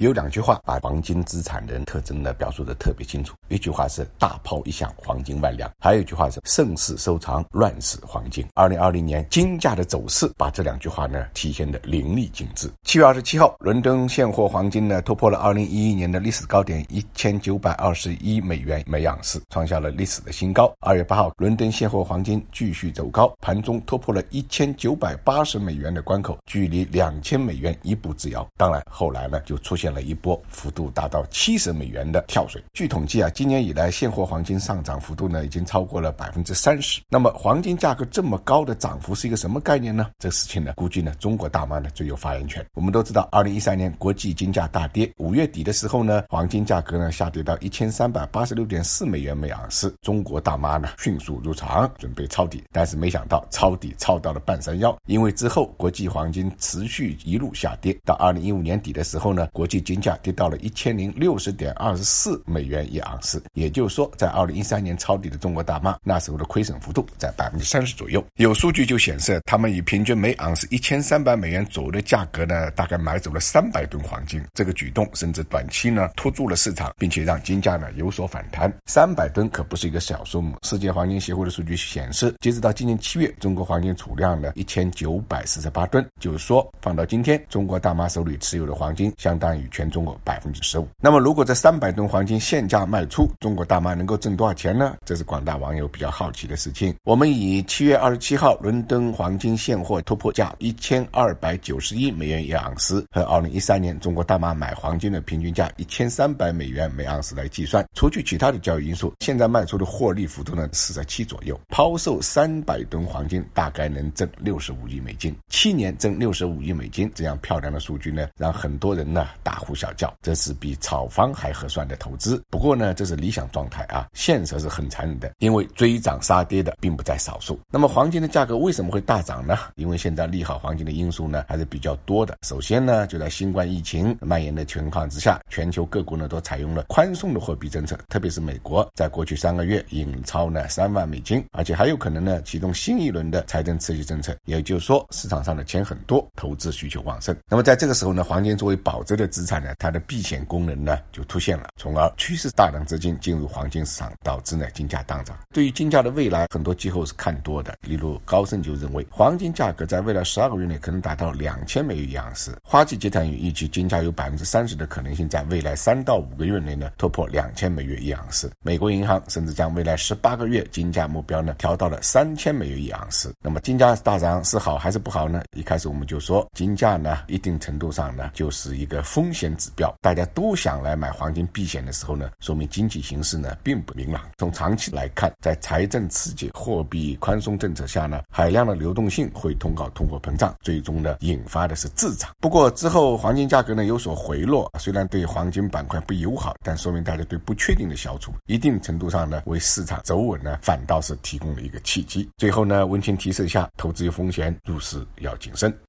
[0.00, 3.36] 有两句话把黄金资产的特征呢表述的特别清楚。
[3.48, 8.44] 一句话是“大炮一响，黄金万两”，还有一句话是“盛世收藏，乱世黄金”。
[8.54, 12.68] 二零二零年金价的走势把这两句话呢体现的淋漓尽致。
[12.82, 20.74] 七月二十七号，伦敦现货黄金呢突破了二零一一年的历史高点一千九百二十一美元每盎司，创下了历史的新高。
[20.80, 28.44] 二月八号，伦敦现货黄金继续走高，盘中突破了一千九百八十美元的关口，距离两千美元一步之遥。
[28.56, 29.83] 当然，后来呢就出现。
[29.92, 32.62] 了一波幅度达到七十美元的跳水。
[32.72, 37.00] 据统计啊，今年以来现货黄金上涨幅度呢，已经超过了百分之三十。
[37.08, 40.10] 那么黄金价格这么高的涨幅是一个什么概念呢？
[40.18, 42.64] 这事情呢，估计呢，中国大妈呢最有发言权。
[42.74, 49.94] 我们都知道，二零一三年国际金价大跌，五月底的时候呢，黄金价格呢下跌到一千三百八十六点四美元每盎司。
[50.02, 68.24] 中国大妈呢迅速入场准备抄底，但是没想到抄底抄到了半山腰，因为之后国际黄金持续一路下跌，到二零一五年底的时候呢，国际金价跌到了一千零六十点二十四美元一盎司，也就是说，在二零一三年抄底的中国大妈，那时候的亏损幅度在百分之三十左右。
[68.36, 74.42] 有数据就显示，他们以平均每盎司一千三百美元左右的价格呢，大概买走了三百吨黄金。
[74.54, 78.72] 这个举动甚至短期呢拖住了市场，并且让金价呢有所反弹。
[78.86, 80.56] 三百吨可不是一个小数目。
[80.62, 90.14] 世界黄金协会的数据显示，截止到今年七月，中国黄金储量呢一千九百四十八吨，就是说，放到今天，中国大妈手里持有的黄金相当于全中国。
[90.24, 90.88] 百分之十五。
[91.00, 94.96] 那么，如果这三百吨黄金现价卖出，中国大妈能够挣多少钱呢？
[95.04, 96.94] 这是广大网友比较好奇的事情。
[97.04, 111.58] 我们以七月二十七号伦敦黄金现货突破价一千二百九十一美元一盎司，和二零一三年中国大妈买黄金的平均价一千三百美元每盎司来计算，除去其他的交易因素，现在卖出的获利幅度呢是在七左右。
[111.68, 119.84] 抛售三百吨黄金，大概能挣六十五亿美金，七年挣六十五亿美金，这样漂亮的数据呢，让很多人呢大呼小。
[119.96, 127.60] 叫这是比炒房还合算的投资，不过呢，这是理想状态啊，现实是很残忍的，因为追涨杀跌的并不在少数。
[127.70, 129.56] 那么黄金的价格为什么会大涨呢？
[129.76, 132.36] 因为现在利好黄金的因素呢还是比较多的。
[132.42, 147.36] 首先呢，就在新冠疫情蔓延的情况之下，全球各国呢都采用了宽松的货币政策，特别是美国，在过去三个月印钞呢三万美金，而且还有可能呢启动新一轮的财政刺激政策，也就是说市场上的钱很多，投资需求旺盛。
[147.48, 149.74] 那么在这个时候呢，黄金作为保值的资产呢。
[149.78, 155.36] 它的避险功能呢就出现了，从而驱使大量资金进入黄金市场，导致呢金价大涨。
[155.52, 157.76] 对于金价的未来，很多机构是看多的。
[157.82, 162.56] 例如高盛就认为，黄金价格在未来十二个月内可能达到两千美元一盎司。
[162.62, 168.50] 花旗集团预计金价有百分之三十的可能性在未来三到五个月内呢突破两千美元一盎司。
[168.62, 173.34] 美国银行甚至将未来十八个月金价目标呢调到了三千美元一盎司。
[173.42, 175.42] 那么金价大涨是好还是不好呢？
[175.56, 179.70] 一开始我们就说，金价呢一定程度上呢就是一个风险指。
[179.76, 184.22] 标大家都想来买黄金避险的时候呢，说明经济形势呢并不明朗。
[184.38, 192.30] 从长期来看，在财政刺激、货币宽松政策下呢，海量的流动性会通告通货膨胀，最终呢引发的是滞涨。
[192.38, 202.30] 不过之后黄金价格呢有所回落，虽然对黄金板块不友好，但说明大家对不确定的消除，一定程度上呢为市场走稳呢反倒是提供了一个契机。
[202.36, 205.74] 最后呢温馨提示一下，投资有风险，入市要谨慎。